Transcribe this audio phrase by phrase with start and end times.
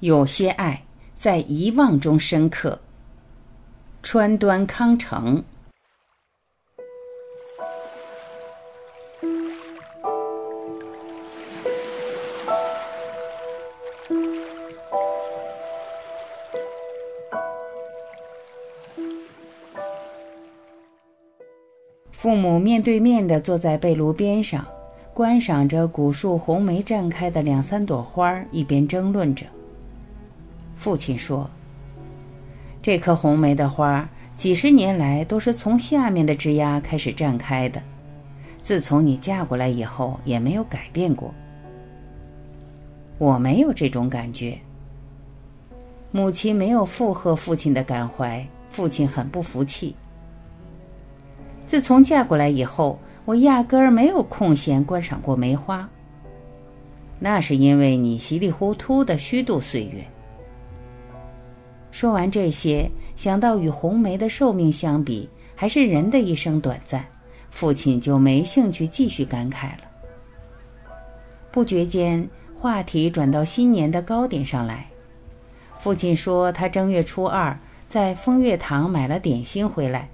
[0.00, 0.80] 有些爱
[1.14, 2.78] 在遗忘中深刻。
[4.02, 5.42] 川端康成。
[22.10, 24.64] 父母面对面的坐在被炉边上，
[25.14, 29.46] 观赏着古树红梅绽开的两三朵花，一边争论着。
[30.78, 31.50] 父亲说
[32.80, 37.82] ：“这棵红梅的花几十年来都是从下面的枝丫开始绽开的，
[38.62, 41.34] 自从你嫁过来以后也没有改变过。
[43.18, 44.56] 我没有这种感觉。”
[46.10, 49.94] 母亲没有附和父亲的感怀，父亲很不服气。
[51.66, 55.86] 自从嫁过来以后，我压根儿没有空闲观赏过梅花。
[57.18, 60.02] 那是因为你稀里糊涂的虚度岁月。
[61.90, 67.04] 说完这些，想到与红梅的寿命相比，还是人的一生短暂，
[67.50, 69.84] 父亲就没兴趣继续感慨了。
[71.50, 72.28] 不觉间，
[72.60, 74.86] 话题转到新年的糕点上来。
[75.80, 77.58] 父亲说，他正月初二
[77.88, 80.08] 在风月堂买了点心回来，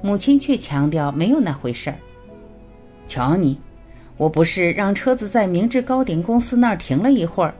[0.00, 1.96] 母亲却强调没有那回事儿。
[3.06, 3.58] 瞧你，
[4.16, 7.54] 我不是让车子在明治糕点公司那儿停了一会儿，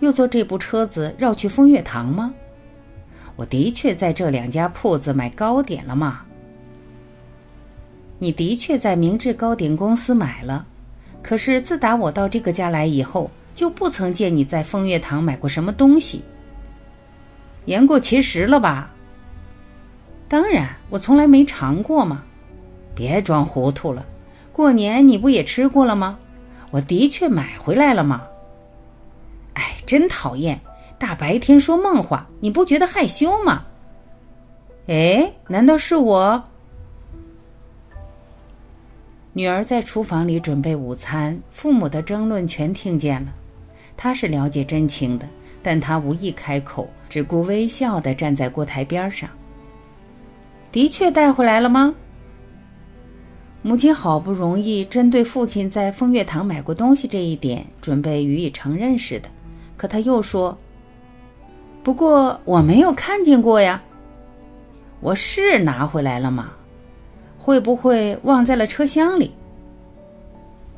[0.00, 2.32] 又坐这部车子绕去风月堂吗？
[3.36, 6.22] 我的确在这两家铺子买糕点了吗？
[8.18, 10.66] 你的确在明治糕点公司买了，
[11.22, 16.22] 可是自打我到这个家来以后，就不曾见你在风月堂买过什么东西。
[17.64, 18.92] 言过其实了吧？
[20.28, 22.22] 当然，我从来没尝过嘛。
[22.94, 24.04] 别装糊涂了，
[24.52, 26.18] 过年你不也吃过了吗？
[26.70, 28.22] 我的确买回来了嘛。
[29.54, 30.60] 哎，真讨厌。
[31.02, 33.64] 大白天说梦话，你不觉得害羞吗？
[34.86, 36.40] 哎，难道是我？
[39.32, 43.34] 女儿在厨房里准备午餐，父母的争论全听见了。
[43.96, 45.28] 她是了解真情的，
[45.60, 49.28] 但她无意开口，只顾微笑的站在锅台边上。
[50.70, 51.92] 的确带回来了吗？
[53.62, 59.28] 母亲好不容易针对父亲在风月堂买过东西这一点，准备予以承认似的，
[59.76, 60.56] 可他又说。
[61.82, 63.82] 不过我没有看见过呀，
[65.00, 66.52] 我是拿回来了吗？
[67.36, 69.32] 会不会忘在了车厢里？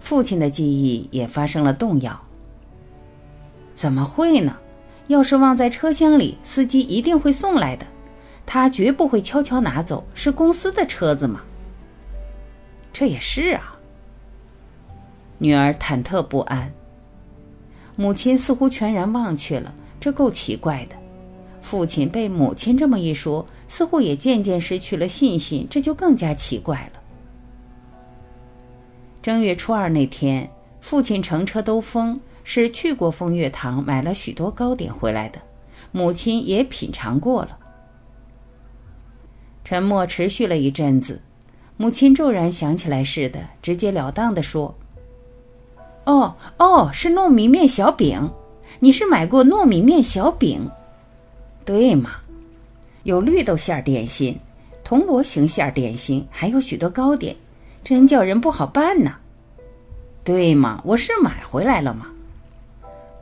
[0.00, 2.18] 父亲的记忆也发生了动摇。
[3.74, 4.56] 怎么会呢？
[5.08, 7.84] 要是忘在车厢里，司机一定会送来的，
[8.46, 11.42] 他绝不会悄悄拿走，是公司的车子嘛。
[12.90, 13.76] 这也是啊。
[15.36, 16.72] 女儿忐忑不安，
[17.96, 19.74] 母亲似乎全然忘却了。
[20.00, 20.96] 这够奇怪的，
[21.62, 27.00] 父亲被母亲这么一说，似乎也渐渐失去了信心，这就更加奇怪了。
[29.22, 30.48] 正月初二那天，
[30.80, 35.40] 父亲乘车兜风，是去过风月堂买了许多糕点回来的，
[35.90, 37.58] 母亲也品尝过了。
[39.64, 41.20] 沉默持续了一阵子，
[41.76, 44.72] 母亲骤然想起来似的，直截了当的说
[46.06, 48.30] ：“哦哦，是糯米面小饼。”
[48.80, 50.70] 你是买过糯米面小饼，
[51.64, 52.10] 对吗？
[53.04, 54.38] 有绿豆馅点心、
[54.82, 57.34] 铜锣形馅点心，还有许多糕点，
[57.84, 59.16] 真叫人不好办呐。
[60.24, 60.80] 对吗？
[60.84, 62.06] 我是买回来了吗。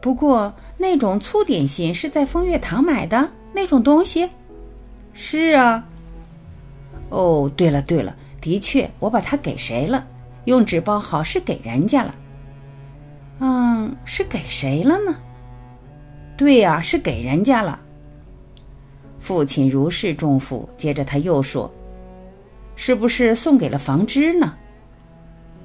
[0.00, 4.28] 不过那种粗点心是在风月堂买的那种东西。
[5.12, 5.86] 是啊。
[7.10, 10.06] 哦，对了对了，的确，我把它给谁了？
[10.46, 12.14] 用纸包好，是给人家了。
[13.40, 15.16] 嗯，是给谁了呢？
[16.36, 17.80] 对呀，是给人家了。
[19.18, 21.72] 父亲如释重负，接着他又说
[22.76, 24.54] ：“是不是送给了房芝呢？”“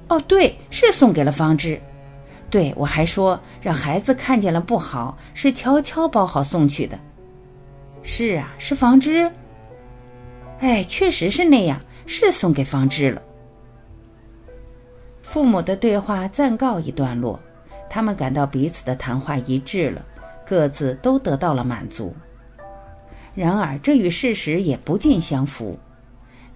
[0.08, 1.80] 哦，对，是送给了房芝。
[2.48, 6.98] 对我还说让孩子看见了不好，是悄悄包好送去的。
[8.02, 9.30] ”“是啊，是房之。
[10.60, 13.20] ”“哎，确实是那样，是送给房芝了。”
[15.22, 17.38] 父母的对话暂告一段落，
[17.88, 20.04] 他们感到彼此的谈话一致了。
[20.50, 22.12] 各自都得到了满足，
[23.36, 25.78] 然而这与事实也不尽相符。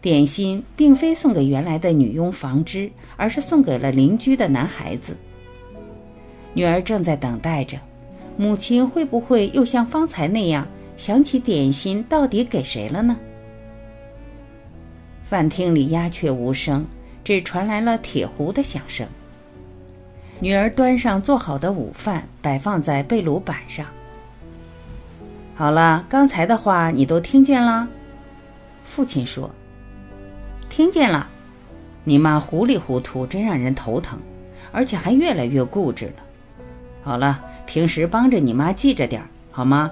[0.01, 5.17] 点心并非送给原来的女佣房之，而是送给了邻居的男孩子。
[6.55, 7.79] 女儿正在等待着，
[8.37, 13.17] 母亲会不会又像方才那样想起点心到底给谁了呢？
[15.23, 16.85] 饭厅里鸦雀无声，
[17.23, 19.07] 只传来了铁壶的响声。
[20.41, 23.87] 女儿端上做好的午饭，摆放在被炉板上。
[25.55, 27.89] 好了，刚才的话你都听见了。
[28.85, 29.51] 父亲说
[30.69, 31.29] ：“听见了。
[32.03, 34.19] 你妈糊里糊涂，真让人头疼，
[34.73, 36.23] 而且还越来越固执了。
[37.03, 39.91] 好了，平时帮着你妈记着点儿，好吗？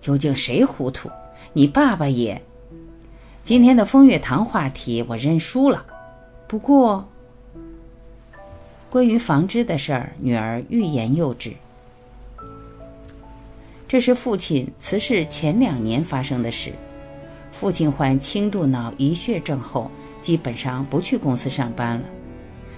[0.00, 1.08] 究竟谁糊涂？
[1.52, 2.42] 你爸爸也。
[3.42, 5.84] 今天的风月堂话题我认输了。
[6.46, 7.08] 不过，
[8.94, 11.52] 关于房支的事儿，女儿欲言又止。”
[13.88, 16.70] 这是父亲辞世前两年发生的事。
[17.50, 19.90] 父亲患轻度脑溢血症后，
[20.22, 22.04] 基本上不去公司上班了。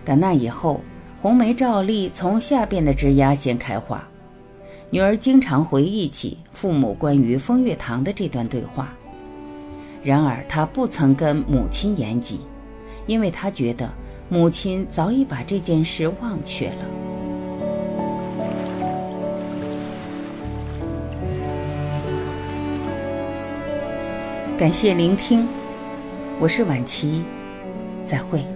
[0.06, 0.80] 但那以后，
[1.20, 4.02] 红梅照例从下边的枝丫先开花。
[4.88, 8.88] 女儿经常回忆起父母关于风月堂的这段对话。
[10.02, 12.40] 然而，她不曾跟母亲言及，
[13.06, 13.92] 因为她觉得
[14.28, 16.84] 母亲早已把这件事忘却了。
[24.58, 25.46] 感谢聆听，
[26.40, 27.22] 我是晚琪，
[28.04, 28.55] 再会。